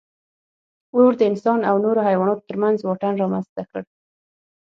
[0.95, 3.81] اور د انسان او نورو حیواناتو تر منځ واټن رامنځ ته کړ.